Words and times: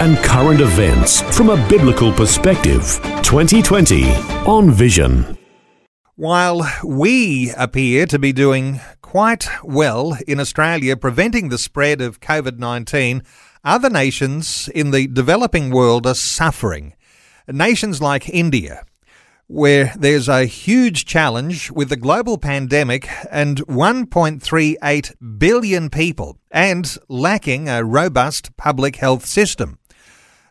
and 0.00 0.16
current 0.18 0.60
events 0.60 1.22
from 1.36 1.50
a 1.50 1.68
biblical 1.68 2.12
perspective. 2.12 3.00
2020 3.22 4.10
on 4.46 4.70
Vision. 4.70 5.38
While 6.16 6.68
we 6.84 7.52
appear 7.56 8.06
to 8.06 8.18
be 8.18 8.32
doing 8.32 8.80
quite 9.02 9.48
well 9.62 10.16
in 10.26 10.40
Australia 10.40 10.96
preventing 10.96 11.48
the 11.48 11.58
spread 11.58 12.00
of 12.00 12.20
COVID 12.20 12.58
19, 12.58 13.22
other 13.64 13.88
nations 13.88 14.68
in 14.74 14.90
the 14.90 15.06
developing 15.06 15.70
world 15.70 16.06
are 16.06 16.14
suffering. 16.14 16.94
Nations 17.48 18.02
like 18.02 18.28
India, 18.28 18.84
where 19.46 19.92
there's 19.96 20.28
a 20.28 20.46
huge 20.46 21.04
challenge 21.04 21.70
with 21.70 21.88
the 21.88 21.96
global 21.96 22.38
pandemic 22.38 23.08
and 23.30 23.58
1.38 23.66 25.38
billion 25.38 25.90
people 25.90 26.38
and 26.50 26.98
lacking 27.08 27.68
a 27.68 27.84
robust 27.84 28.56
public 28.56 28.96
health 28.96 29.26
system. 29.26 29.78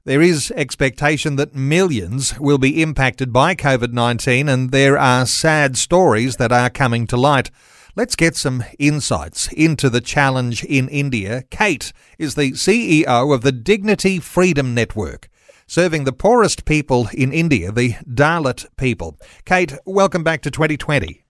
There 0.06 0.22
is 0.22 0.52
expectation 0.58 1.38
that 1.38 1.56
millions 1.56 2.38
will 2.38 2.58
be 2.58 2.82
impacted 2.82 3.32
by 3.32 3.56
COVID 3.56 3.94
19, 3.94 4.50
and 4.50 4.72
there 4.72 4.98
are 4.98 5.26
sad 5.26 5.78
stories 5.78 6.36
that 6.36 6.52
are 6.52 6.70
coming 6.70 7.08
to 7.08 7.16
light. 7.16 7.50
Let's 7.96 8.18
get 8.18 8.36
some 8.36 8.66
insights 8.78 9.48
into 9.54 9.90
the 9.90 10.02
challenge 10.02 10.66
in 10.66 10.90
India. 10.90 11.44
Kate 11.50 11.94
is 12.20 12.36
the 12.36 12.52
CEO 12.52 13.34
of 13.34 13.44
the 13.44 13.54
Dignity 13.54 14.20
Freedom 14.20 14.74
Network 14.74 15.30
serving 15.68 16.04
the 16.04 16.12
poorest 16.12 16.66
people 16.66 17.08
in 17.14 17.32
India, 17.32 17.72
the 17.72 17.94
Dalit 18.04 18.66
people. 18.76 19.18
Kate, 19.46 19.74
welcome 19.86 20.22
back 20.22 20.42
to 20.42 20.52
2020. 20.52 21.24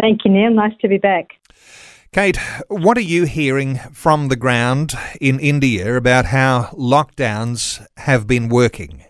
Thank 0.00 0.24
you, 0.24 0.30
Neil. 0.30 0.52
Nice 0.52 0.76
to 0.82 0.88
be 0.88 0.98
back. 0.98 1.30
Kate, 2.16 2.38
what 2.68 2.96
are 2.96 3.02
you 3.02 3.26
hearing 3.26 3.76
from 3.92 4.28
the 4.28 4.36
ground 4.36 4.94
in 5.20 5.38
India 5.38 5.98
about 5.98 6.24
how 6.24 6.70
lockdowns 6.72 7.86
have 7.98 8.26
been 8.26 8.48
working? 8.48 9.04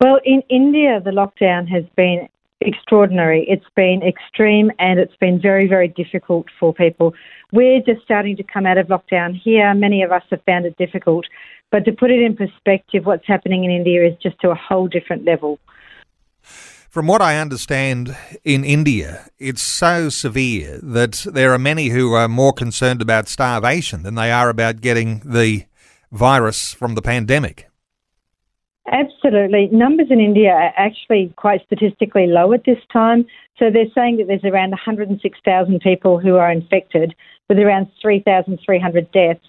Well, 0.00 0.20
in 0.24 0.44
India, 0.48 1.00
the 1.04 1.10
lockdown 1.10 1.66
has 1.66 1.82
been 1.96 2.28
extraordinary. 2.60 3.44
It's 3.48 3.66
been 3.74 4.00
extreme 4.00 4.70
and 4.78 5.00
it's 5.00 5.16
been 5.16 5.40
very, 5.40 5.66
very 5.66 5.88
difficult 5.88 6.46
for 6.60 6.72
people. 6.72 7.14
We're 7.52 7.80
just 7.80 8.02
starting 8.04 8.36
to 8.36 8.44
come 8.44 8.64
out 8.64 8.78
of 8.78 8.86
lockdown 8.86 9.34
here. 9.34 9.74
Many 9.74 10.04
of 10.04 10.12
us 10.12 10.22
have 10.30 10.44
found 10.44 10.66
it 10.66 10.76
difficult. 10.76 11.26
But 11.72 11.84
to 11.86 11.90
put 11.90 12.12
it 12.12 12.22
in 12.22 12.36
perspective, 12.36 13.06
what's 13.06 13.26
happening 13.26 13.64
in 13.64 13.72
India 13.72 14.06
is 14.06 14.14
just 14.22 14.40
to 14.42 14.50
a 14.50 14.54
whole 14.54 14.86
different 14.86 15.24
level. 15.24 15.58
From 16.90 17.06
what 17.06 17.22
I 17.22 17.38
understand, 17.38 18.16
in 18.42 18.64
India, 18.64 19.30
it's 19.38 19.62
so 19.62 20.08
severe 20.08 20.80
that 20.82 21.24
there 21.24 21.52
are 21.52 21.58
many 21.58 21.90
who 21.90 22.14
are 22.14 22.26
more 22.26 22.52
concerned 22.52 23.00
about 23.00 23.28
starvation 23.28 24.02
than 24.02 24.16
they 24.16 24.32
are 24.32 24.48
about 24.48 24.80
getting 24.80 25.20
the 25.24 25.66
virus 26.10 26.74
from 26.74 26.96
the 26.96 27.02
pandemic. 27.02 27.68
Absolutely. 28.90 29.68
Numbers 29.70 30.08
in 30.10 30.18
India 30.18 30.50
are 30.50 30.72
actually 30.76 31.32
quite 31.36 31.64
statistically 31.64 32.26
low 32.26 32.52
at 32.52 32.64
this 32.64 32.82
time. 32.92 33.24
So 33.56 33.70
they're 33.70 33.84
saying 33.94 34.16
that 34.16 34.26
there's 34.26 34.42
around 34.42 34.70
106,000 34.70 35.80
people 35.80 36.18
who 36.18 36.38
are 36.38 36.50
infected, 36.50 37.14
with 37.48 37.60
around 37.60 37.86
3,300 38.02 39.12
deaths. 39.12 39.46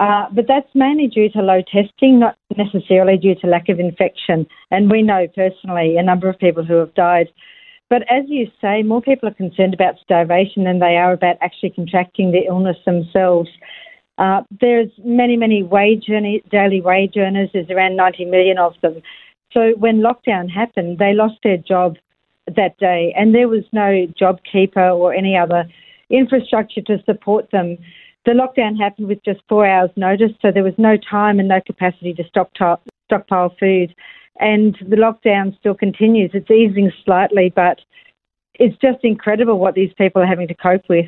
Uh, 0.00 0.26
but 0.32 0.46
that's 0.48 0.68
mainly 0.74 1.06
due 1.06 1.30
to 1.30 1.40
low 1.40 1.62
testing, 1.62 2.18
not 2.18 2.36
necessarily 2.56 3.16
due 3.16 3.34
to 3.36 3.46
lack 3.46 3.68
of 3.68 3.78
infection. 3.78 4.46
And 4.70 4.90
we 4.90 5.02
know 5.02 5.28
personally 5.34 5.96
a 5.96 6.02
number 6.02 6.28
of 6.28 6.38
people 6.38 6.64
who 6.64 6.74
have 6.74 6.94
died. 6.94 7.28
But 7.90 8.02
as 8.10 8.24
you 8.28 8.48
say, 8.60 8.82
more 8.82 9.00
people 9.00 9.28
are 9.28 9.34
concerned 9.34 9.74
about 9.74 10.00
starvation 10.02 10.64
than 10.64 10.80
they 10.80 10.96
are 10.96 11.12
about 11.12 11.36
actually 11.40 11.70
contracting 11.70 12.32
the 12.32 12.46
illness 12.48 12.76
themselves. 12.84 13.50
Uh, 14.18 14.42
there's 14.60 14.90
many, 15.04 15.36
many 15.36 15.62
wage 15.62 16.06
daily 16.06 16.80
wage 16.80 17.14
earners. 17.16 17.50
There's 17.52 17.70
around 17.70 17.96
90 17.96 18.24
million 18.24 18.58
of 18.58 18.74
them. 18.82 19.02
So 19.52 19.74
when 19.78 20.00
lockdown 20.00 20.50
happened, 20.50 20.98
they 20.98 21.12
lost 21.14 21.36
their 21.44 21.56
job 21.56 21.96
that 22.46 22.76
day, 22.78 23.14
and 23.16 23.34
there 23.34 23.48
was 23.48 23.64
no 23.72 24.06
job 24.18 24.40
keeper 24.50 24.88
or 24.88 25.14
any 25.14 25.36
other 25.36 25.64
infrastructure 26.10 26.82
to 26.82 27.02
support 27.04 27.50
them. 27.50 27.78
The 28.26 28.32
lockdown 28.32 28.78
happened 28.78 29.08
with 29.08 29.22
just 29.24 29.40
four 29.48 29.66
hours' 29.66 29.90
notice, 29.96 30.32
so 30.40 30.50
there 30.50 30.64
was 30.64 30.74
no 30.78 30.96
time 30.96 31.38
and 31.38 31.48
no 31.48 31.60
capacity 31.66 32.14
to 32.14 32.24
stockpile, 32.24 32.80
stockpile 33.06 33.54
food. 33.60 33.94
And 34.40 34.76
the 34.80 34.96
lockdown 34.96 35.56
still 35.58 35.74
continues. 35.74 36.30
It's 36.32 36.50
easing 36.50 36.90
slightly, 37.04 37.52
but 37.54 37.80
it's 38.54 38.76
just 38.78 38.98
incredible 39.04 39.58
what 39.58 39.74
these 39.74 39.92
people 39.98 40.22
are 40.22 40.26
having 40.26 40.48
to 40.48 40.54
cope 40.54 40.88
with. 40.88 41.06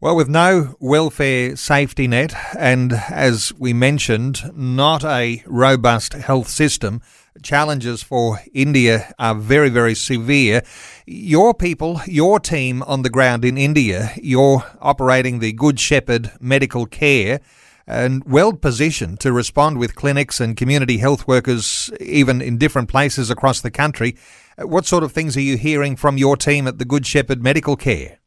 Well, 0.00 0.16
with 0.16 0.28
no 0.28 0.74
welfare 0.80 1.54
safety 1.54 2.08
net, 2.08 2.34
and 2.58 2.92
as 3.08 3.52
we 3.58 3.72
mentioned, 3.72 4.42
not 4.56 5.04
a 5.04 5.44
robust 5.46 6.14
health 6.14 6.48
system, 6.48 7.02
challenges 7.42 8.02
for 8.02 8.40
India 8.52 9.14
are 9.18 9.34
very, 9.34 9.68
very 9.68 9.94
severe. 9.94 10.62
Your 11.06 11.54
people, 11.54 12.00
your 12.06 12.40
team 12.40 12.82
on 12.82 13.02
the 13.02 13.10
ground 13.10 13.44
in 13.44 13.56
India, 13.56 14.12
you're 14.16 14.64
operating 14.80 15.38
the 15.38 15.52
Good 15.52 15.80
Shepherd 15.80 16.30
Medical 16.40 16.86
Care 16.86 17.40
and 17.86 18.22
well 18.24 18.52
positioned 18.52 19.20
to 19.20 19.32
respond 19.32 19.78
with 19.78 19.94
clinics 19.94 20.40
and 20.40 20.56
community 20.56 20.98
health 20.98 21.26
workers, 21.26 21.90
even 22.00 22.40
in 22.40 22.58
different 22.58 22.88
places 22.88 23.30
across 23.30 23.60
the 23.60 23.70
country. 23.70 24.16
What 24.58 24.86
sort 24.86 25.02
of 25.02 25.12
things 25.12 25.36
are 25.36 25.40
you 25.40 25.56
hearing 25.56 25.96
from 25.96 26.18
your 26.18 26.36
team 26.36 26.66
at 26.68 26.78
the 26.78 26.84
Good 26.84 27.06
Shepherd 27.06 27.42
Medical 27.42 27.76
Care? 27.76 28.18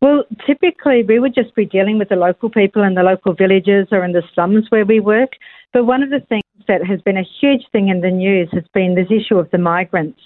Well, 0.00 0.24
typically 0.46 1.04
we 1.04 1.18
would 1.18 1.34
just 1.34 1.54
be 1.54 1.64
dealing 1.64 1.98
with 1.98 2.08
the 2.08 2.16
local 2.16 2.50
people 2.50 2.82
in 2.82 2.94
the 2.94 3.02
local 3.02 3.32
villages 3.34 3.88
or 3.90 4.04
in 4.04 4.12
the 4.12 4.22
slums 4.34 4.66
where 4.70 4.84
we 4.84 5.00
work. 5.00 5.30
But 5.72 5.84
one 5.84 6.02
of 6.02 6.10
the 6.10 6.20
things 6.28 6.42
that 6.68 6.84
has 6.86 7.00
been 7.02 7.16
a 7.16 7.26
huge 7.40 7.64
thing 7.72 7.88
in 7.88 8.00
the 8.00 8.10
news 8.10 8.48
has 8.52 8.64
been 8.72 8.94
this 8.94 9.10
issue 9.10 9.38
of 9.38 9.50
the 9.50 9.58
migrants. 9.58 10.20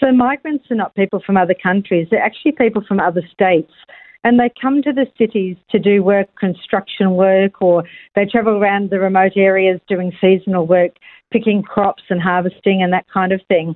So 0.00 0.12
migrants 0.12 0.64
are 0.70 0.76
not 0.76 0.94
people 0.94 1.22
from 1.24 1.36
other 1.36 1.54
countries, 1.54 2.08
they're 2.10 2.22
actually 2.22 2.52
people 2.52 2.82
from 2.86 3.00
other 3.00 3.22
states. 3.32 3.72
And 4.24 4.38
they 4.38 4.50
come 4.60 4.82
to 4.82 4.92
the 4.92 5.06
cities 5.18 5.56
to 5.70 5.80
do 5.80 6.02
work, 6.02 6.28
construction 6.38 7.12
work, 7.12 7.60
or 7.60 7.82
they 8.14 8.24
travel 8.24 8.54
around 8.54 8.90
the 8.90 9.00
remote 9.00 9.32
areas 9.36 9.80
doing 9.88 10.12
seasonal 10.20 10.66
work, 10.66 10.92
picking 11.32 11.62
crops 11.62 12.04
and 12.08 12.22
harvesting 12.22 12.82
and 12.82 12.92
that 12.92 13.06
kind 13.12 13.32
of 13.32 13.40
thing. 13.48 13.74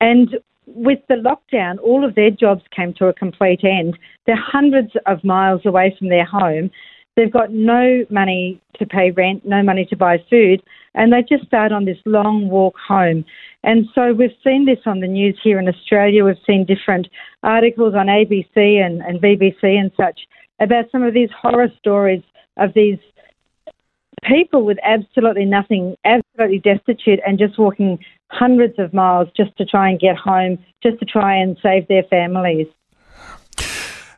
And 0.00 0.36
with 0.66 0.98
the 1.08 1.14
lockdown, 1.14 1.76
all 1.82 2.04
of 2.04 2.16
their 2.16 2.30
jobs 2.30 2.62
came 2.74 2.92
to 2.94 3.06
a 3.06 3.14
complete 3.14 3.60
end. 3.62 3.96
They're 4.26 4.36
hundreds 4.36 4.90
of 5.06 5.22
miles 5.22 5.62
away 5.64 5.94
from 5.96 6.08
their 6.08 6.24
home. 6.24 6.70
They've 7.16 7.32
got 7.32 7.50
no 7.50 8.04
money 8.10 8.60
to 8.78 8.84
pay 8.84 9.10
rent, 9.10 9.46
no 9.46 9.62
money 9.62 9.86
to 9.86 9.96
buy 9.96 10.18
food, 10.28 10.62
and 10.94 11.12
they 11.12 11.22
just 11.22 11.46
start 11.46 11.72
on 11.72 11.86
this 11.86 11.96
long 12.04 12.48
walk 12.48 12.74
home. 12.86 13.24
And 13.64 13.86
so 13.94 14.12
we've 14.12 14.36
seen 14.44 14.66
this 14.66 14.80
on 14.84 15.00
the 15.00 15.06
news 15.06 15.38
here 15.42 15.58
in 15.58 15.66
Australia. 15.66 16.24
We've 16.24 16.36
seen 16.46 16.66
different 16.66 17.08
articles 17.42 17.94
on 17.94 18.06
ABC 18.06 18.84
and, 18.84 19.00
and 19.00 19.20
BBC 19.20 19.62
and 19.62 19.90
such 19.96 20.20
about 20.60 20.90
some 20.92 21.02
of 21.02 21.14
these 21.14 21.30
horror 21.40 21.68
stories 21.78 22.22
of 22.58 22.74
these 22.74 22.98
people 24.24 24.64
with 24.64 24.78
absolutely 24.82 25.44
nothing, 25.46 25.96
absolutely 26.04 26.58
destitute, 26.58 27.20
and 27.26 27.38
just 27.38 27.58
walking 27.58 27.98
hundreds 28.30 28.78
of 28.78 28.92
miles 28.92 29.28
just 29.36 29.56
to 29.56 29.64
try 29.64 29.88
and 29.88 30.00
get 30.00 30.16
home, 30.16 30.58
just 30.82 30.98
to 30.98 31.04
try 31.06 31.34
and 31.34 31.56
save 31.62 31.88
their 31.88 32.02
families. 32.04 32.66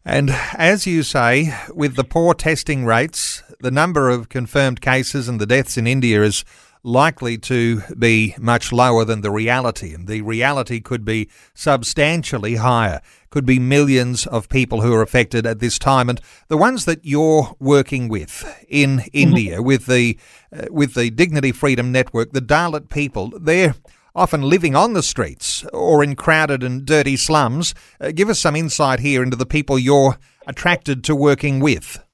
And 0.08 0.30
as 0.54 0.86
you 0.86 1.02
say, 1.02 1.54
with 1.74 1.94
the 1.94 2.02
poor 2.02 2.32
testing 2.32 2.86
rates, 2.86 3.42
the 3.60 3.70
number 3.70 4.08
of 4.08 4.30
confirmed 4.30 4.80
cases 4.80 5.28
and 5.28 5.38
the 5.38 5.44
deaths 5.44 5.76
in 5.76 5.86
India 5.86 6.22
is 6.22 6.46
likely 6.82 7.36
to 7.36 7.82
be 7.98 8.34
much 8.38 8.72
lower 8.72 9.04
than 9.04 9.20
the 9.20 9.30
reality. 9.30 9.92
And 9.92 10.08
the 10.08 10.22
reality 10.22 10.80
could 10.80 11.04
be 11.04 11.28
substantially 11.52 12.54
higher, 12.54 13.02
could 13.28 13.44
be 13.44 13.58
millions 13.58 14.26
of 14.26 14.48
people 14.48 14.80
who 14.80 14.94
are 14.94 15.02
affected 15.02 15.44
at 15.44 15.58
this 15.58 15.78
time. 15.78 16.08
And 16.08 16.22
the 16.48 16.56
ones 16.56 16.86
that 16.86 17.04
you're 17.04 17.54
working 17.58 18.08
with 18.08 18.64
in 18.66 19.00
mm-hmm. 19.00 19.08
India, 19.12 19.60
with 19.60 19.84
the 19.84 20.18
uh, 20.50 20.68
with 20.70 20.94
the 20.94 21.10
Dignity 21.10 21.52
Freedom 21.52 21.92
Network, 21.92 22.32
the 22.32 22.40
Dalit 22.40 22.88
people, 22.88 23.30
they're 23.38 23.74
often 24.18 24.42
living 24.42 24.74
on 24.74 24.92
the 24.92 25.02
streets 25.02 25.64
or 25.72 26.02
in 26.02 26.16
crowded 26.16 26.62
and 26.62 26.84
dirty 26.84 27.16
slums. 27.16 27.74
Uh, 28.00 28.10
give 28.12 28.28
us 28.28 28.40
some 28.40 28.56
insight 28.56 29.00
here 29.00 29.22
into 29.22 29.36
the 29.36 29.46
people 29.46 29.78
you're 29.78 30.18
attracted 30.46 31.04
to 31.04 31.14
working 31.14 31.60
with. 31.60 32.04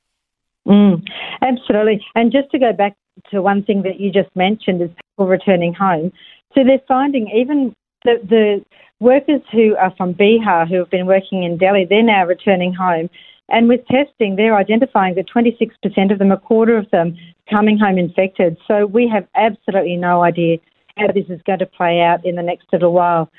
Mm, 0.66 1.02
absolutely. 1.42 2.04
And 2.14 2.30
just 2.30 2.50
to 2.50 2.58
go 2.58 2.72
back 2.72 2.96
to 3.30 3.42
one 3.42 3.62
thing 3.64 3.82
that 3.82 4.00
you 4.00 4.12
just 4.12 4.34
mentioned 4.36 4.82
is 4.82 4.90
people 5.10 5.26
returning 5.26 5.74
home. 5.74 6.12
So 6.54 6.62
they're 6.64 6.80
finding 6.86 7.28
even 7.34 7.74
the, 8.04 8.14
the 8.28 8.64
workers 9.00 9.40
who 9.52 9.76
are 9.76 9.94
from 9.96 10.14
Bihar 10.14 10.68
who 10.68 10.76
have 10.76 10.90
been 10.90 11.06
working 11.06 11.42
in 11.42 11.58
Delhi, 11.58 11.86
they're 11.88 12.02
now 12.02 12.26
returning 12.26 12.72
home. 12.74 13.08
And 13.48 13.68
with 13.68 13.86
testing, 13.86 14.36
they're 14.36 14.56
identifying 14.56 15.14
that 15.16 15.28
26% 15.28 16.12
of 16.12 16.18
them, 16.18 16.32
a 16.32 16.38
quarter 16.38 16.76
of 16.76 16.90
them, 16.90 17.16
coming 17.50 17.78
home 17.78 17.98
infected. 17.98 18.56
So 18.66 18.86
we 18.86 19.08
have 19.08 19.26
absolutely 19.36 19.96
no 19.96 20.22
idea 20.22 20.58
how 20.96 21.08
this 21.08 21.26
is 21.29 21.41
going 21.46 21.58
to 21.58 21.67
play 21.67 22.00
out 22.00 22.25
in 22.25 22.37
the 22.37 22.43
next 22.43 22.67
little 22.73 22.93
while. 22.93 23.31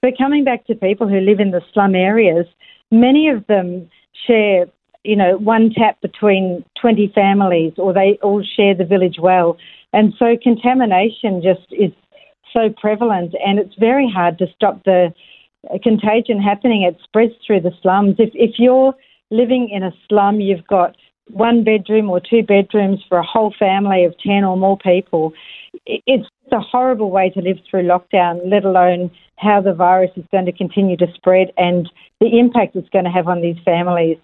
But 0.00 0.18
coming 0.18 0.44
back 0.44 0.66
to 0.66 0.74
people 0.74 1.08
who 1.08 1.20
live 1.20 1.40
in 1.40 1.50
the 1.50 1.62
slum 1.72 1.94
areas, 1.94 2.46
many 2.90 3.28
of 3.28 3.46
them 3.46 3.88
share, 4.26 4.66
you 5.04 5.16
know, 5.16 5.36
one 5.38 5.70
tap 5.70 6.00
between 6.00 6.64
20 6.80 7.12
families 7.14 7.74
or 7.76 7.92
they 7.92 8.18
all 8.22 8.42
share 8.42 8.74
the 8.74 8.84
village 8.84 9.16
well. 9.20 9.56
And 9.92 10.14
so 10.18 10.36
contamination 10.42 11.42
just 11.42 11.66
is 11.70 11.92
so 12.52 12.72
prevalent 12.80 13.34
and 13.44 13.58
it's 13.58 13.74
very 13.78 14.10
hard 14.10 14.38
to 14.38 14.46
stop 14.54 14.84
the 14.84 15.14
contagion 15.82 16.40
happening. 16.40 16.82
It 16.82 16.98
spreads 17.04 17.34
through 17.46 17.60
the 17.60 17.72
slums. 17.82 18.16
If, 18.18 18.30
if 18.34 18.58
you're 18.58 18.94
living 19.30 19.68
in 19.70 19.82
a 19.82 19.92
slum, 20.08 20.40
you've 20.40 20.66
got 20.66 20.96
one 21.30 21.64
bedroom 21.64 22.10
or 22.10 22.20
two 22.20 22.42
bedrooms 22.42 23.00
for 23.08 23.18
a 23.18 23.26
whole 23.26 23.54
family 23.58 24.04
of 24.04 24.14
10 24.18 24.44
or 24.44 24.56
more 24.56 24.76
people. 24.78 25.32
It's 25.86 26.28
a 26.52 26.60
horrible 26.60 27.10
way 27.10 27.30
to 27.30 27.40
live 27.40 27.58
through 27.68 27.84
lockdown, 27.84 28.40
let 28.50 28.64
alone 28.64 29.10
how 29.36 29.60
the 29.60 29.74
virus 29.74 30.10
is 30.16 30.24
going 30.30 30.46
to 30.46 30.52
continue 30.52 30.96
to 30.96 31.06
spread 31.14 31.52
and 31.56 31.90
the 32.20 32.38
impact 32.38 32.76
it's 32.76 32.88
going 32.90 33.04
to 33.04 33.10
have 33.10 33.28
on 33.28 33.40
these 33.40 33.56
families. 33.64 34.18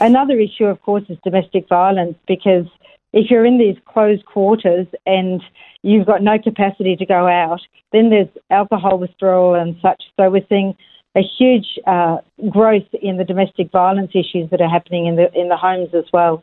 Another 0.00 0.38
issue, 0.38 0.64
of 0.64 0.80
course, 0.82 1.04
is 1.08 1.18
domestic 1.22 1.68
violence 1.68 2.16
because 2.26 2.66
if 3.12 3.30
you're 3.30 3.44
in 3.44 3.58
these 3.58 3.76
closed 3.84 4.24
quarters 4.24 4.86
and 5.04 5.42
you've 5.82 6.06
got 6.06 6.22
no 6.22 6.38
capacity 6.38 6.96
to 6.96 7.04
go 7.04 7.26
out, 7.26 7.60
then 7.92 8.08
there's 8.08 8.28
alcohol 8.50 8.98
withdrawal 8.98 9.54
and 9.54 9.76
such. 9.82 10.02
So 10.16 10.30
we're 10.30 10.46
seeing 10.48 10.74
a 11.16 11.22
huge 11.22 11.78
uh, 11.86 12.18
growth 12.48 12.86
in 13.02 13.16
the 13.16 13.24
domestic 13.24 13.70
violence 13.72 14.12
issues 14.14 14.48
that 14.50 14.60
are 14.60 14.68
happening 14.68 15.06
in 15.06 15.16
the 15.16 15.32
in 15.34 15.48
the 15.48 15.56
homes 15.56 15.90
as 15.92 16.04
well. 16.12 16.42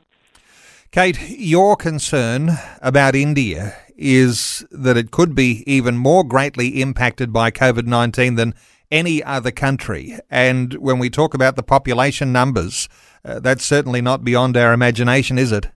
Kate, 0.92 1.18
your 1.30 1.76
concern 1.76 2.52
about 2.82 3.16
India 3.16 3.76
is 3.98 4.66
that 4.72 4.98
it 4.98 5.12
could 5.12 5.36
be 5.36 5.64
even 5.66 5.98
more 5.98 6.24
greatly 6.24 6.82
impacted 6.82 7.34
by 7.34 7.52
COVID 7.52 7.86
19 7.86 8.36
than 8.36 8.54
any 8.92 9.24
other 9.24 9.52
country. 9.52 10.18
And 10.30 10.74
when 10.76 11.00
we 11.00 11.10
talk 11.10 11.34
about 11.34 11.56
the 11.56 11.64
population 11.64 12.32
numbers, 12.32 12.88
uh, 13.26 13.40
that's 13.40 13.66
certainly 13.66 14.02
not 14.02 14.24
beyond 14.24 14.56
our 14.56 14.74
imagination, 14.74 15.38
is 15.38 15.52
it? 15.52 15.68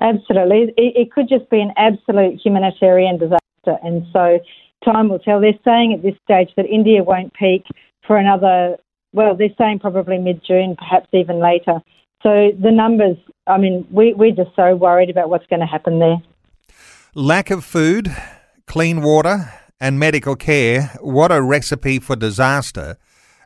Absolutely. 0.00 0.72
It, 0.76 0.96
it 0.96 1.12
could 1.12 1.28
just 1.28 1.48
be 1.50 1.60
an 1.60 1.72
absolute 1.76 2.40
humanitarian 2.42 3.18
disaster. 3.18 3.78
And 3.82 4.06
so 4.12 4.40
time 4.84 5.08
will 5.08 5.18
tell. 5.18 5.40
They're 5.40 5.52
saying 5.64 5.92
at 5.92 6.02
this 6.02 6.16
stage 6.24 6.50
that 6.56 6.66
India 6.66 7.02
won't 7.02 7.34
peak 7.34 7.64
for 8.06 8.16
another, 8.16 8.76
well, 9.12 9.36
they're 9.36 9.54
saying 9.58 9.80
probably 9.80 10.18
mid 10.18 10.42
June, 10.44 10.76
perhaps 10.76 11.08
even 11.12 11.38
later. 11.38 11.80
So 12.22 12.50
the 12.60 12.70
numbers, 12.70 13.16
I 13.46 13.58
mean, 13.58 13.86
we, 13.90 14.14
we're 14.14 14.34
just 14.34 14.54
so 14.56 14.74
worried 14.74 15.10
about 15.10 15.28
what's 15.28 15.46
going 15.46 15.60
to 15.60 15.66
happen 15.66 15.98
there. 15.98 16.22
Lack 17.14 17.50
of 17.50 17.62
food, 17.62 18.10
clean 18.66 19.02
water, 19.02 19.52
and 19.78 19.98
medical 19.98 20.34
care. 20.34 20.92
What 21.02 21.30
a 21.30 21.42
recipe 21.42 21.98
for 21.98 22.16
disaster 22.16 22.96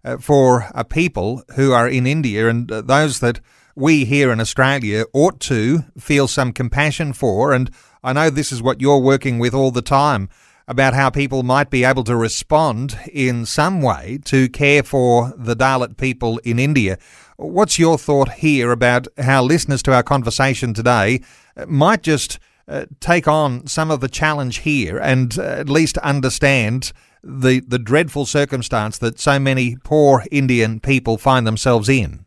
uh, 0.04 0.18
for 0.18 0.68
a 0.72 0.84
people 0.84 1.42
who 1.56 1.72
are 1.72 1.88
in 1.88 2.06
India 2.06 2.48
and 2.48 2.70
uh, 2.70 2.80
those 2.80 3.18
that 3.18 3.40
we 3.74 4.04
here 4.04 4.30
in 4.30 4.38
Australia 4.38 5.04
ought 5.12 5.40
to 5.40 5.80
feel 5.98 6.28
some 6.28 6.52
compassion 6.52 7.12
for. 7.12 7.52
And 7.52 7.68
I 8.04 8.12
know 8.12 8.30
this 8.30 8.52
is 8.52 8.62
what 8.62 8.80
you're 8.80 9.00
working 9.00 9.40
with 9.40 9.52
all 9.52 9.72
the 9.72 9.82
time 9.82 10.28
about 10.68 10.94
how 10.94 11.10
people 11.10 11.42
might 11.42 11.68
be 11.68 11.82
able 11.82 12.04
to 12.04 12.14
respond 12.14 12.96
in 13.12 13.44
some 13.44 13.82
way 13.82 14.20
to 14.26 14.48
care 14.48 14.84
for 14.84 15.34
the 15.36 15.56
Dalit 15.56 15.96
people 15.96 16.38
in 16.44 16.60
India. 16.60 16.98
What's 17.36 17.80
your 17.80 17.98
thought 17.98 18.34
here 18.34 18.70
about 18.70 19.08
how 19.18 19.42
listeners 19.42 19.82
to 19.82 19.92
our 19.92 20.04
conversation 20.04 20.72
today 20.72 21.20
might 21.66 22.04
just 22.04 22.38
uh, 22.68 22.86
take 23.00 23.28
on 23.28 23.66
some 23.66 23.90
of 23.90 24.00
the 24.00 24.08
challenge 24.08 24.58
here 24.58 24.98
and 24.98 25.38
uh, 25.38 25.42
at 25.42 25.68
least 25.68 25.98
understand 25.98 26.92
the 27.22 27.60
the 27.60 27.78
dreadful 27.78 28.24
circumstance 28.24 28.98
that 28.98 29.18
so 29.18 29.38
many 29.38 29.76
poor 29.82 30.24
Indian 30.30 30.80
people 30.80 31.18
find 31.18 31.46
themselves 31.46 31.88
in? 31.88 32.24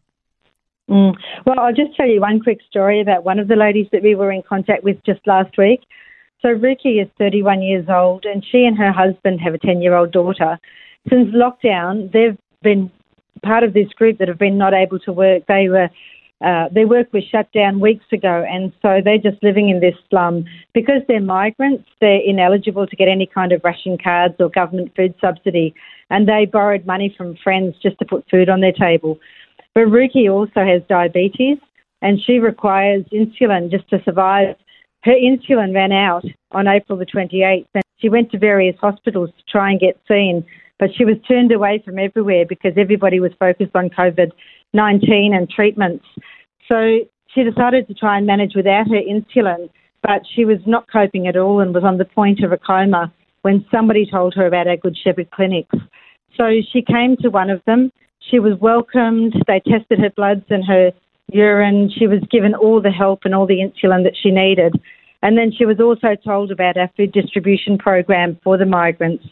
Mm. 0.89 1.15
Well, 1.45 1.59
I'll 1.59 1.73
just 1.73 1.95
tell 1.95 2.07
you 2.07 2.21
one 2.21 2.41
quick 2.41 2.59
story 2.69 2.99
about 2.99 3.23
one 3.23 3.39
of 3.39 3.47
the 3.47 3.55
ladies 3.55 3.87
that 3.91 4.01
we 4.01 4.15
were 4.15 4.31
in 4.31 4.41
contact 4.41 4.83
with 4.83 4.97
just 5.05 5.25
last 5.27 5.57
week. 5.57 5.81
So 6.41 6.49
Ruki 6.49 7.01
is 7.01 7.09
31 7.17 7.61
years 7.61 7.85
old, 7.89 8.25
and 8.25 8.43
she 8.43 8.65
and 8.65 8.77
her 8.77 8.91
husband 8.91 9.39
have 9.41 9.53
a 9.53 9.59
10 9.59 9.81
year 9.81 9.95
old 9.95 10.11
daughter. 10.11 10.57
Since 11.09 11.33
lockdown, 11.33 12.11
they've 12.11 12.37
been 12.61 12.91
part 13.43 13.63
of 13.63 13.73
this 13.73 13.89
group 13.89 14.17
that 14.17 14.27
have 14.27 14.37
been 14.37 14.57
not 14.57 14.73
able 14.73 14.99
to 14.99 15.13
work. 15.13 15.43
They 15.47 15.69
were 15.69 15.89
uh, 16.41 16.69
their 16.71 16.87
work 16.87 17.11
was 17.11 17.23
shut 17.29 17.51
down 17.51 17.79
weeks 17.79 18.05
ago, 18.11 18.45
and 18.49 18.71
so 18.81 19.01
they're 19.03 19.17
just 19.17 19.41
living 19.43 19.69
in 19.69 19.79
this 19.81 19.95
slum. 20.09 20.45
Because 20.73 21.01
they're 21.07 21.21
migrants, 21.21 21.85
they're 21.99 22.21
ineligible 22.25 22.87
to 22.87 22.95
get 22.95 23.07
any 23.09 23.25
kind 23.25 23.51
of 23.51 23.61
ration 23.63 23.97
cards 24.01 24.35
or 24.39 24.49
government 24.49 24.93
food 24.95 25.13
subsidy, 25.19 25.73
and 26.09 26.27
they 26.27 26.45
borrowed 26.45 26.85
money 26.85 27.13
from 27.17 27.35
friends 27.43 27.75
just 27.81 27.99
to 27.99 28.05
put 28.05 28.25
food 28.29 28.49
on 28.49 28.61
their 28.61 28.71
table. 28.71 29.19
But 29.75 29.85
Ruki 29.85 30.31
also 30.31 30.65
has 30.65 30.81
diabetes, 30.87 31.57
and 32.01 32.19
she 32.25 32.39
requires 32.39 33.03
insulin 33.11 33.69
just 33.69 33.89
to 33.89 34.01
survive 34.03 34.55
her 35.03 35.13
insulin 35.13 35.73
ran 35.73 35.91
out 35.91 36.25
on 36.51 36.67
April 36.67 36.97
the 36.97 37.05
28th, 37.05 37.67
and 37.73 37.83
she 37.99 38.09
went 38.09 38.31
to 38.31 38.37
various 38.37 38.75
hospitals 38.81 39.29
to 39.29 39.43
try 39.49 39.71
and 39.71 39.79
get 39.79 39.97
seen, 40.07 40.45
but 40.77 40.89
she 40.95 41.05
was 41.05 41.15
turned 41.27 41.51
away 41.51 41.81
from 41.83 41.99
everywhere 41.99 42.45
because 42.47 42.73
everybody 42.75 43.19
was 43.19 43.31
focused 43.39 43.75
on 43.75 43.89
COVID 43.89 44.31
19 44.73 45.33
and 45.33 45.49
treatments. 45.49 46.05
So 46.69 46.99
she 47.33 47.43
decided 47.43 47.87
to 47.87 47.93
try 47.93 48.17
and 48.17 48.27
manage 48.27 48.53
without 48.55 48.87
her 48.87 49.01
insulin, 49.01 49.69
but 50.03 50.21
she 50.35 50.45
was 50.45 50.59
not 50.65 50.89
coping 50.91 51.27
at 51.27 51.35
all 51.35 51.59
and 51.59 51.73
was 51.73 51.83
on 51.83 51.97
the 51.97 52.05
point 52.05 52.43
of 52.43 52.51
a 52.51 52.57
coma 52.57 53.11
when 53.41 53.65
somebody 53.71 54.07
told 54.09 54.33
her 54.35 54.45
about 54.45 54.67
our 54.67 54.77
Good 54.77 54.97
Shepherd 55.03 55.31
clinics. 55.31 55.75
So 56.37 56.61
she 56.71 56.81
came 56.81 57.17
to 57.17 57.29
one 57.29 57.49
of 57.49 57.61
them. 57.65 57.91
She 58.29 58.39
was 58.39 58.57
welcomed. 58.59 59.33
They 59.47 59.61
tested 59.61 59.99
her 59.99 60.11
bloods 60.15 60.45
and 60.49 60.63
her 60.65 60.91
urine. 61.31 61.91
She 61.97 62.07
was 62.07 62.19
given 62.31 62.53
all 62.53 62.81
the 62.81 62.91
help 62.91 63.21
and 63.25 63.33
all 63.33 63.47
the 63.47 63.59
insulin 63.59 64.03
that 64.03 64.15
she 64.21 64.31
needed. 64.31 64.79
And 65.21 65.37
then 65.37 65.51
she 65.51 65.65
was 65.65 65.79
also 65.79 66.15
told 66.23 66.51
about 66.51 66.77
our 66.77 66.89
food 66.95 67.11
distribution 67.11 67.77
program 67.77 68.39
for 68.43 68.57
the 68.57 68.65
migrants. 68.65 69.25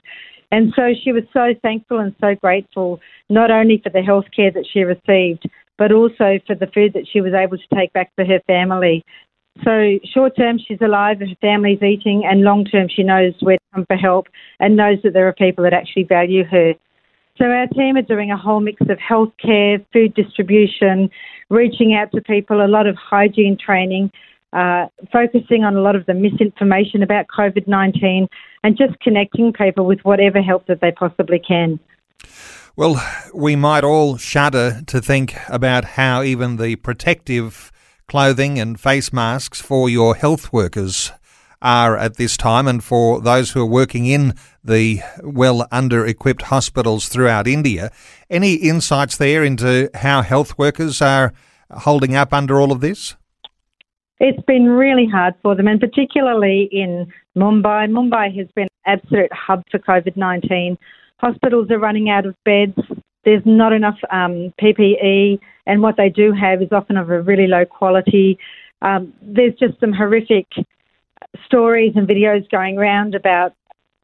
And 0.51 0.73
so 0.75 0.93
she 1.03 1.11
was 1.11 1.23
so 1.33 1.53
thankful 1.61 1.99
and 1.99 2.15
so 2.19 2.35
grateful, 2.35 2.99
not 3.29 3.51
only 3.51 3.79
for 3.83 3.89
the 3.89 4.01
health 4.01 4.25
care 4.35 4.51
that 4.51 4.65
she 4.71 4.81
received, 4.81 5.49
but 5.77 5.91
also 5.91 6.39
for 6.45 6.55
the 6.55 6.67
food 6.73 6.93
that 6.93 7.07
she 7.11 7.21
was 7.21 7.33
able 7.33 7.57
to 7.57 7.75
take 7.75 7.93
back 7.93 8.11
for 8.15 8.25
her 8.25 8.39
family. 8.47 9.03
So 9.63 9.99
short 10.13 10.35
term, 10.37 10.59
she's 10.59 10.81
alive, 10.81 11.21
and 11.21 11.29
her 11.29 11.35
family's 11.41 11.81
eating, 11.81 12.23
and 12.25 12.41
long 12.41 12.65
term, 12.65 12.87
she 12.89 13.03
knows 13.03 13.33
where 13.39 13.57
to 13.57 13.63
come 13.73 13.85
for 13.85 13.97
help 13.97 14.27
and 14.59 14.75
knows 14.75 14.99
that 15.03 15.13
there 15.13 15.27
are 15.27 15.33
people 15.33 15.63
that 15.63 15.73
actually 15.73 16.03
value 16.03 16.43
her. 16.43 16.73
So 17.37 17.45
our 17.45 17.67
team 17.67 17.97
are 17.97 18.01
doing 18.01 18.31
a 18.31 18.37
whole 18.37 18.59
mix 18.59 18.81
of 18.81 18.97
healthcare, 18.97 19.83
food 19.93 20.13
distribution, 20.15 21.09
reaching 21.49 21.93
out 21.93 22.11
to 22.13 22.21
people, 22.21 22.65
a 22.65 22.67
lot 22.67 22.87
of 22.87 22.95
hygiene 22.95 23.57
training, 23.63 24.11
uh, 24.53 24.87
focusing 25.11 25.63
on 25.63 25.75
a 25.75 25.81
lot 25.81 25.95
of 25.95 26.05
the 26.07 26.13
misinformation 26.13 27.03
about 27.03 27.27
COVID 27.27 27.67
19, 27.67 28.27
and 28.63 28.77
just 28.77 28.99
connecting 29.01 29.53
people 29.53 29.85
with 29.85 29.99
whatever 30.01 30.41
help 30.41 30.65
that 30.67 30.81
they 30.81 30.91
possibly 30.91 31.39
can. 31.39 31.79
Well, 32.75 33.03
we 33.33 33.55
might 33.55 33.83
all 33.83 34.17
shudder 34.17 34.81
to 34.85 35.01
think 35.01 35.35
about 35.49 35.83
how 35.83 36.21
even 36.21 36.57
the 36.57 36.75
protective 36.75 37.71
clothing 38.07 38.59
and 38.59 38.79
face 38.79 39.11
masks 39.11 39.59
for 39.59 39.89
your 39.89 40.15
health 40.15 40.53
workers 40.53 41.11
are 41.59 41.97
at 41.97 42.17
this 42.17 42.37
time, 42.37 42.67
and 42.67 42.83
for 42.83 43.19
those 43.19 43.51
who 43.51 43.61
are 43.61 43.65
working 43.65 44.05
in 44.05 44.35
the 44.63 45.01
well 45.23 45.67
under 45.71 46.05
equipped 46.05 46.43
hospitals 46.43 47.07
throughout 47.07 47.47
India. 47.47 47.91
Any 48.29 48.53
insights 48.53 49.17
there 49.17 49.43
into 49.43 49.89
how 49.95 50.21
health 50.21 50.57
workers 50.57 51.01
are 51.01 51.33
holding 51.71 52.15
up 52.15 52.31
under 52.31 52.61
all 52.61 52.71
of 52.71 52.81
this? 52.81 53.15
It's 54.19 54.43
been 54.45 54.67
really 54.67 55.07
hard 55.07 55.35
for 55.41 55.55
them, 55.55 55.67
and 55.67 55.79
particularly 55.79 56.69
in 56.71 57.11
Mumbai. 57.35 57.89
Mumbai 57.89 58.35
has 58.37 58.47
been 58.55 58.67
an 58.85 58.99
absolute 58.99 59.31
hub 59.33 59.63
for 59.71 59.79
COVID 59.79 60.15
19. 60.15 60.77
Hospitals 61.19 61.71
are 61.71 61.79
running 61.79 62.09
out 62.09 62.25
of 62.25 62.35
beds. 62.43 62.77
There's 63.25 63.43
not 63.45 63.73
enough 63.73 63.97
um, 64.11 64.53
PPE, 64.61 65.39
and 65.65 65.81
what 65.81 65.97
they 65.97 66.09
do 66.09 66.31
have 66.31 66.61
is 66.61 66.71
often 66.71 66.97
of 66.97 67.09
a 67.09 67.21
really 67.21 67.47
low 67.47 67.65
quality. 67.65 68.37
Um, 68.81 69.13
there's 69.21 69.55
just 69.55 69.79
some 69.79 69.91
horrific 69.91 70.47
stories 71.45 71.93
and 71.95 72.07
videos 72.07 72.49
going 72.49 72.77
around 72.77 73.15
about 73.15 73.53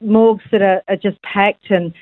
morgues 0.00 0.44
that 0.50 0.62
are, 0.62 0.82
are 0.88 0.96
just 0.96 1.20
packed 1.22 1.70
and 1.70 1.94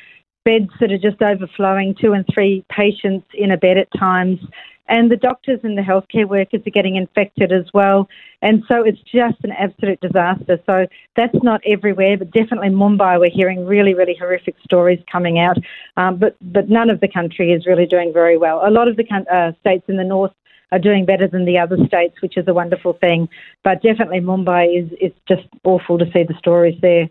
beds 0.44 0.70
that 0.80 0.90
are 0.90 0.98
just 0.98 1.22
overflowing, 1.22 1.94
two 1.94 2.12
and 2.12 2.24
three 2.32 2.64
patients 2.68 3.26
in 3.34 3.50
a 3.50 3.56
bed 3.56 3.78
at 3.78 3.88
times. 3.98 4.40
And 4.88 5.10
the 5.10 5.16
doctors 5.16 5.60
and 5.62 5.78
the 5.78 5.82
healthcare 5.82 6.28
workers 6.28 6.60
are 6.66 6.70
getting 6.70 6.96
infected 6.96 7.52
as 7.52 7.64
well. 7.72 8.08
And 8.42 8.62
so 8.66 8.82
it's 8.82 9.00
just 9.00 9.42
an 9.44 9.52
absolute 9.52 10.00
disaster. 10.00 10.58
So 10.66 10.86
that's 11.16 11.36
not 11.42 11.62
everywhere, 11.64 12.18
but 12.18 12.30
definitely 12.32 12.70
Mumbai, 12.70 13.18
we're 13.18 13.30
hearing 13.30 13.64
really, 13.64 13.94
really 13.94 14.16
horrific 14.18 14.56
stories 14.64 14.98
coming 15.10 15.38
out. 15.38 15.56
Um, 15.96 16.18
but, 16.18 16.36
but 16.42 16.68
none 16.68 16.90
of 16.90 17.00
the 17.00 17.08
country 17.08 17.52
is 17.52 17.64
really 17.66 17.86
doing 17.86 18.12
very 18.12 18.36
well. 18.36 18.60
A 18.66 18.70
lot 18.70 18.88
of 18.88 18.96
the 18.96 19.06
uh, 19.32 19.52
states 19.60 19.84
in 19.88 19.96
the 19.96 20.04
north 20.04 20.32
are 20.72 20.78
doing 20.78 21.04
better 21.04 21.28
than 21.28 21.44
the 21.44 21.58
other 21.58 21.76
states, 21.86 22.20
which 22.20 22.36
is 22.36 22.48
a 22.48 22.54
wonderful 22.54 22.94
thing. 22.94 23.28
But 23.62 23.82
definitely 23.82 24.20
Mumbai 24.20 24.82
is, 24.82 24.90
is 25.00 25.12
just 25.28 25.46
awful 25.64 25.98
to 25.98 26.06
see 26.12 26.24
the 26.24 26.34
stories 26.38 26.78
there. 26.82 27.08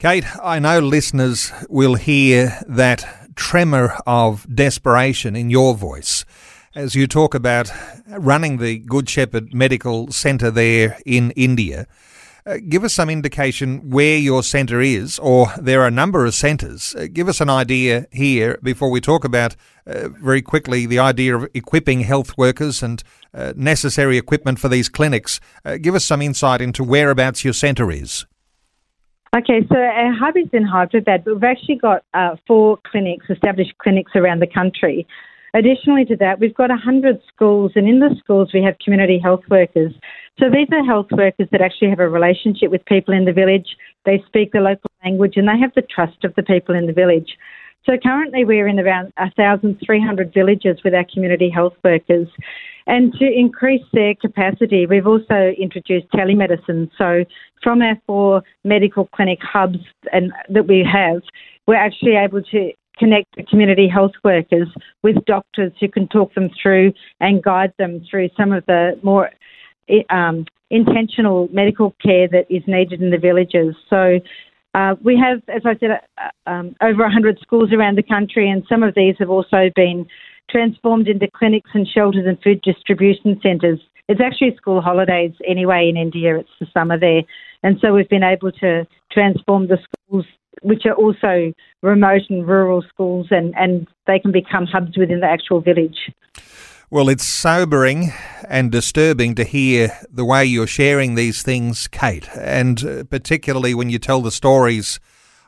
Kate, 0.00 0.24
I 0.42 0.58
know 0.60 0.78
listeners 0.78 1.52
will 1.68 1.96
hear 1.96 2.58
that 2.66 3.34
tremor 3.36 3.98
of 4.06 4.46
desperation 4.48 5.36
in 5.36 5.50
your 5.50 5.74
voice 5.74 6.24
as 6.74 6.94
you 6.94 7.06
talk 7.06 7.34
about 7.34 7.70
running 8.08 8.56
the 8.56 8.78
Good 8.78 9.10
Shepherd 9.10 9.52
Medical 9.52 10.10
Centre 10.10 10.50
there 10.50 10.98
in 11.04 11.32
India. 11.32 11.86
Uh, 12.46 12.56
give 12.66 12.82
us 12.82 12.94
some 12.94 13.10
indication 13.10 13.90
where 13.90 14.16
your 14.16 14.42
centre 14.42 14.80
is, 14.80 15.18
or 15.18 15.48
there 15.60 15.82
are 15.82 15.88
a 15.88 15.90
number 15.90 16.24
of 16.24 16.34
centres. 16.34 16.94
Uh, 16.94 17.06
give 17.12 17.28
us 17.28 17.42
an 17.42 17.50
idea 17.50 18.06
here 18.10 18.58
before 18.62 18.90
we 18.90 19.02
talk 19.02 19.22
about 19.22 19.54
uh, 19.86 20.08
very 20.08 20.40
quickly 20.40 20.86
the 20.86 20.98
idea 20.98 21.36
of 21.36 21.46
equipping 21.52 22.00
health 22.00 22.38
workers 22.38 22.82
and 22.82 23.02
uh, 23.34 23.52
necessary 23.54 24.16
equipment 24.16 24.58
for 24.58 24.70
these 24.70 24.88
clinics. 24.88 25.40
Uh, 25.62 25.76
give 25.76 25.94
us 25.94 26.06
some 26.06 26.22
insight 26.22 26.62
into 26.62 26.82
whereabouts 26.82 27.44
your 27.44 27.52
centre 27.52 27.90
is. 27.90 28.24
Okay, 29.32 29.64
so 29.68 29.76
our 29.76 30.12
hub 30.12 30.36
is 30.36 30.48
in 30.52 30.64
Hyderabad, 30.64 31.22
but 31.24 31.34
we've 31.34 31.44
actually 31.44 31.76
got 31.76 32.02
uh, 32.14 32.34
four 32.48 32.78
clinics, 32.90 33.26
established 33.30 33.78
clinics 33.78 34.10
around 34.16 34.40
the 34.40 34.46
country. 34.48 35.06
Additionally 35.54 36.04
to 36.06 36.16
that, 36.16 36.40
we've 36.40 36.54
got 36.54 36.70
100 36.70 37.20
schools, 37.32 37.70
and 37.76 37.88
in 37.88 38.00
the 38.00 38.12
schools 38.18 38.50
we 38.52 38.60
have 38.60 38.74
community 38.84 39.20
health 39.22 39.42
workers. 39.48 39.92
So 40.40 40.50
these 40.50 40.66
are 40.72 40.84
health 40.84 41.12
workers 41.12 41.46
that 41.52 41.60
actually 41.60 41.90
have 41.90 42.00
a 42.00 42.08
relationship 42.08 42.72
with 42.72 42.84
people 42.86 43.14
in 43.14 43.24
the 43.24 43.32
village. 43.32 43.76
They 44.04 44.20
speak 44.26 44.50
the 44.50 44.58
local 44.58 44.90
language 45.04 45.34
and 45.36 45.46
they 45.46 45.58
have 45.60 45.74
the 45.76 45.82
trust 45.82 46.24
of 46.24 46.34
the 46.34 46.42
people 46.42 46.74
in 46.74 46.86
the 46.86 46.92
village. 46.92 47.36
So 47.86 47.96
currently 48.02 48.44
we're 48.44 48.68
in 48.68 48.78
around 48.78 49.12
1,300 49.18 50.34
villages 50.34 50.78
with 50.84 50.94
our 50.94 51.04
community 51.12 51.48
health 51.48 51.74
workers. 51.82 52.28
And 52.86 53.12
to 53.14 53.24
increase 53.24 53.84
their 53.92 54.14
capacity, 54.14 54.86
we've 54.86 55.06
also 55.06 55.52
introduced 55.58 56.10
telemedicine. 56.12 56.90
So 56.98 57.24
from 57.62 57.82
our 57.82 57.96
four 58.06 58.42
medical 58.64 59.06
clinic 59.14 59.38
hubs 59.42 59.78
and 60.12 60.32
that 60.48 60.66
we 60.66 60.86
have, 60.90 61.22
we're 61.66 61.76
actually 61.76 62.16
able 62.16 62.42
to 62.42 62.72
connect 62.98 63.34
the 63.36 63.44
community 63.44 63.88
health 63.88 64.12
workers 64.22 64.68
with 65.02 65.16
doctors 65.24 65.72
who 65.80 65.88
can 65.88 66.06
talk 66.08 66.34
them 66.34 66.50
through 66.62 66.92
and 67.20 67.42
guide 67.42 67.72
them 67.78 68.04
through 68.10 68.28
some 68.36 68.52
of 68.52 68.64
the 68.66 68.98
more 69.02 69.30
um, 70.10 70.44
intentional 70.70 71.48
medical 71.52 71.94
care 72.02 72.28
that 72.28 72.46
is 72.50 72.62
needed 72.66 73.02
in 73.02 73.10
the 73.10 73.18
villages. 73.18 73.74
So 73.88 74.20
uh, 74.74 74.94
we 75.02 75.18
have, 75.18 75.42
as 75.48 75.62
I 75.64 75.76
said, 75.78 76.00
uh, 76.18 76.50
um, 76.50 76.76
over 76.80 77.02
100 77.02 77.38
schools 77.40 77.72
around 77.72 77.98
the 77.98 78.02
country, 78.02 78.48
and 78.48 78.64
some 78.68 78.82
of 78.82 78.94
these 78.94 79.16
have 79.18 79.30
also 79.30 79.70
been 79.74 80.06
transformed 80.48 81.08
into 81.08 81.28
clinics 81.34 81.70
and 81.74 81.86
shelters 81.86 82.24
and 82.26 82.40
food 82.42 82.60
distribution 82.62 83.38
centres. 83.42 83.80
It's 84.08 84.20
actually 84.20 84.56
school 84.56 84.80
holidays 84.80 85.32
anyway 85.46 85.88
in 85.88 85.96
India, 85.96 86.36
it's 86.36 86.50
the 86.58 86.66
summer 86.72 86.98
there. 86.98 87.22
And 87.62 87.78
so 87.80 87.92
we've 87.92 88.08
been 88.08 88.24
able 88.24 88.52
to 88.52 88.86
transform 89.12 89.68
the 89.68 89.78
schools, 89.84 90.24
which 90.62 90.84
are 90.86 90.94
also 90.94 91.52
remote 91.82 92.22
and 92.28 92.46
rural 92.46 92.82
schools, 92.88 93.28
and, 93.30 93.54
and 93.56 93.86
they 94.06 94.18
can 94.18 94.32
become 94.32 94.66
hubs 94.66 94.96
within 94.96 95.20
the 95.20 95.26
actual 95.26 95.60
village. 95.60 96.10
Well, 96.92 97.08
it's 97.08 97.24
sobering 97.24 98.12
and 98.48 98.72
disturbing 98.72 99.36
to 99.36 99.44
hear 99.44 99.96
the 100.10 100.24
way 100.24 100.44
you're 100.44 100.66
sharing 100.66 101.14
these 101.14 101.40
things, 101.40 101.86
Kate, 101.86 102.28
and 102.36 102.84
uh, 102.84 103.04
particularly 103.04 103.74
when 103.74 103.90
you 103.90 104.00
tell 104.00 104.20
the 104.22 104.32
stories 104.32 104.98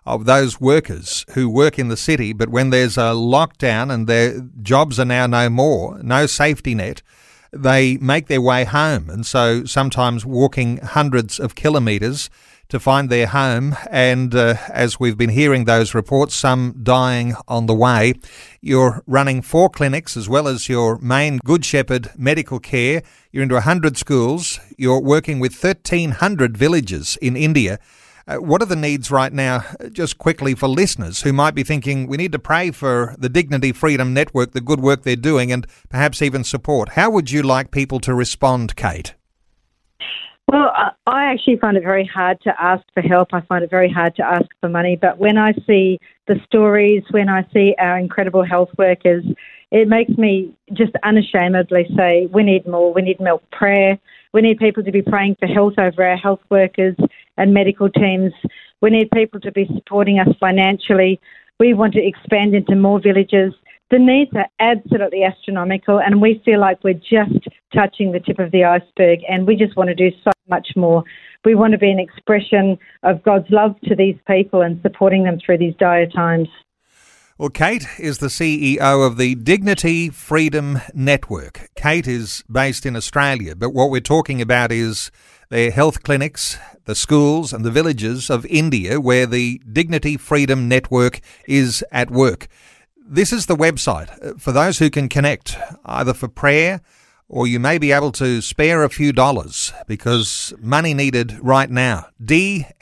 of 0.07 0.25
those 0.25 0.61
workers 0.61 1.27
who 1.31 1.51
work 1.51 1.81
in 1.81 1.89
the 1.89 1.97
city, 1.97 2.33
but 2.33 2.51
when 2.51 2.71
there's 2.71 2.97
a 2.97 3.11
lockdown 3.11 3.93
and 3.93 4.07
their 4.07 4.41
jobs 4.63 5.01
are 5.01 5.05
now 5.05 5.27
no 5.27 5.51
more, 5.51 6.01
no 6.05 6.27
safety 6.27 6.77
net, 6.77 7.03
they 7.53 7.97
make 7.97 8.29
their 8.29 8.41
way 8.41 8.63
home. 8.63 9.11
And 9.11 9.27
so 9.27 9.65
sometimes 9.65 10.25
walking 10.25 10.77
hundreds 10.77 11.41
of 11.41 11.57
kilometres 11.57 12.31
to 12.73 12.81
find 12.81 13.11
their 13.11 13.27
home. 13.27 13.77
And 13.91 14.35
uh, 14.35 14.55
as 14.71 14.99
we've 14.99 15.19
been 15.19 15.29
hearing 15.29 15.67
those 15.67 15.95
reports, 15.95 16.35
some 16.35 16.75
dying 16.83 17.35
on 17.47 17.67
the 17.67 17.75
way. 17.75 18.15
You're 18.63 19.03
running 19.07 19.43
four 19.43 19.69
clinics 19.69 20.17
as 20.17 20.27
well 20.27 20.49
as 20.49 20.71
your 20.71 20.97
main 20.99 21.37
Good 21.45 21.67
Shepherd 21.67 22.11
medical 22.17 22.59
care. 22.59 23.03
You're 23.31 23.43
into 23.43 23.57
100 23.57 23.99
schools. 23.99 24.59
You're 24.79 25.03
working 25.03 25.39
with 25.39 25.53
1,300 25.63 26.57
villages 26.57 27.19
in 27.21 27.37
India. 27.37 27.79
Uh, 28.27 28.37
what 28.37 28.63
are 28.63 28.67
the 28.67 28.75
needs 28.75 29.11
right 29.11 29.35
now, 29.35 29.67
uh, 29.79 29.91
just 29.91 30.17
quickly 30.17 30.55
for 30.55 30.67
listeners 30.67 31.23
who 31.23 31.33
might 31.35 31.55
be 31.55 31.65
thinking 31.65 32.07
we 32.07 32.17
need 32.17 32.33
to 32.33 32.39
pray 32.39 32.71
for 32.71 33.15
the 33.19 33.29
Dignity 33.29 33.73
Freedom 33.73 34.15
Network, 34.15 34.53
the 34.53 34.63
good 34.63 34.81
work 34.81 35.03
they're 35.03 35.15
doing, 35.15 35.53
and 35.53 35.67
perhaps 35.91 36.23
even 36.23 36.43
support? 36.43 36.91
How 36.91 37.11
would 37.11 37.31
you 37.31 37.43
like 37.43 37.71
people 37.71 38.01
to 38.01 38.15
respond, 38.15 38.77
Kate? 38.77 39.15
Well, 40.49 40.71
I 41.07 41.33
actually 41.33 41.57
find 41.57 41.77
it 41.77 41.83
very 41.83 42.05
hard 42.05 42.41
to 42.43 42.53
ask 42.61 42.83
for 42.93 43.01
help. 43.01 43.29
I 43.33 43.41
find 43.43 43.65
it 43.65 43.71
very 43.71 43.91
hard 43.91 44.15
to 44.17 44.25
ask 44.25 44.45
for 44.61 44.69
money. 44.69 44.99
But 45.01 45.19
when 45.19 45.39
I 45.39 45.53
see 45.67 45.99
the 46.27 46.37
stories, 46.47 47.05
when 47.11 47.29
I 47.29 47.47
see 47.55 47.75
our 47.79 47.99
incredible 47.99 48.45
health 48.45 48.71
workers, 48.77 49.25
it 49.71 49.89
makes 49.89 50.11
me 50.19 50.55
just 50.75 50.93
unashamedly 51.03 51.87
say 51.97 52.29
we 52.33 52.43
need 52.43 52.67
more. 52.67 52.93
We 52.93 53.03
need 53.03 53.21
more 53.21 53.41
prayer. 53.53 53.99
We 54.35 54.43
need 54.43 54.59
people 54.59 54.83
to 54.83 54.93
be 54.93 55.01
praying 55.01 55.37
for 55.39 55.47
health 55.47 55.75
over 55.79 56.05
our 56.07 56.17
health 56.17 56.41
workers 56.51 56.97
and 57.39 57.55
medical 57.55 57.89
teams. 57.89 58.33
We 58.83 58.91
need 58.91 59.11
people 59.13 59.41
to 59.41 59.53
be 59.53 59.67
supporting 59.75 60.19
us 60.19 60.29
financially. 60.39 61.21
We 61.61 61.73
want 61.73 61.95
to 61.95 62.05
expand 62.05 62.55
into 62.55 62.75
more 62.75 63.01
villages. 63.01 63.55
The 63.91 63.99
needs 63.99 64.31
are 64.35 64.49
absolutely 64.59 65.23
astronomical, 65.23 66.01
and 66.01 66.21
we 66.21 66.41
feel 66.45 66.61
like 66.61 66.83
we're 66.83 66.95
just 66.95 67.47
touching 67.75 68.13
the 68.13 68.21
tip 68.21 68.39
of 68.39 68.51
the 68.51 68.65
iceberg, 68.65 69.21
and 69.29 69.47
we 69.47 69.57
just 69.57 69.77
want 69.77 69.89
to 69.89 69.95
do 69.95 70.11
so 70.25 70.31
much 70.49 70.69
more. 70.77 71.05
We 71.45 71.55
want 71.55 71.73
to 71.73 71.79
be 71.79 71.91
an 71.91 71.99
expression 71.99 72.79
of 73.03 73.23
God's 73.23 73.51
love 73.51 73.81
to 73.85 73.97
these 73.97 74.17
people 74.27 74.63
and 74.63 74.81
supporting 74.83 75.25
them 75.25 75.39
through 75.45 75.59
these 75.59 75.75
dire 75.79 76.07
times. 76.07 76.49
Well, 77.39 77.49
Kate 77.49 77.87
is 77.99 78.19
the 78.19 78.29
CEO 78.29 79.05
of 79.05 79.17
the 79.17 79.35
Dignity 79.35 80.11
Freedom 80.11 80.81
Network. 80.95 81.71
Kate 81.75 82.07
is 82.07 82.45
based 82.51 82.87
in 82.87 82.95
Australia, 82.95 83.57
but 83.57 83.71
what 83.71 83.91
we're 83.91 84.01
talking 84.01 84.41
about 84.41 84.71
is 84.71 85.11
their 85.49 85.71
health 85.71 86.03
clinics, 86.03 86.59
the 86.85 86.95
schools, 86.95 87.53
and 87.53 87.65
the 87.65 87.71
villages 87.71 88.31
of 88.31 88.47
India 88.47 89.01
where 89.01 89.27
the 89.27 89.61
Dignity 89.73 90.17
Freedom 90.17 90.69
Network 90.69 91.21
is 91.49 91.83
at 91.91 92.11
work. 92.11 92.49
This 93.05 93.33
is 93.33 93.47
the 93.47 93.57
website 93.57 94.11
uh, 94.25 94.39
for 94.39 94.53
those 94.53 94.79
who 94.79 94.89
can 94.89 95.09
connect, 95.09 95.57
either 95.85 96.15
for 96.15 96.29
prayer 96.29 96.81
or 97.33 97.47
you 97.47 97.59
may 97.59 97.79
be 97.79 97.91
able 97.91 98.13
to 98.13 98.43
spare 98.43 98.85
a 98.85 98.91
few 98.91 99.11
dollars 99.11 99.73
because 99.89 100.53
money 100.61 100.93
needed 100.93 101.39
right 101.41 101.71
now. 101.71 102.07
dfn.org.au, 102.23 102.75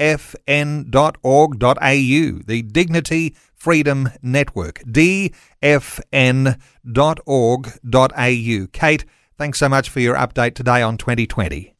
the 2.46 2.62
Dignity 2.62 3.36
Freedom 3.54 4.10
Network. 4.20 4.80
dfn.org.au. 4.80 5.30
Kate, 8.72 9.04
thanks 9.38 9.58
so 9.58 9.68
much 9.68 9.88
for 9.88 10.00
your 10.00 10.16
update 10.16 10.54
today 10.54 10.82
on 10.82 10.98
2020. 10.98 11.76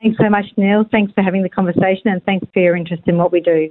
Thanks 0.00 0.18
so 0.18 0.30
much, 0.30 0.46
Neil. 0.56 0.84
Thanks 0.90 1.12
for 1.12 1.22
having 1.22 1.42
the 1.42 1.50
conversation 1.50 2.06
and 2.08 2.24
thanks 2.24 2.46
for 2.54 2.60
your 2.60 2.74
interest 2.74 3.02
in 3.06 3.18
what 3.18 3.32
we 3.32 3.40
do. 3.40 3.70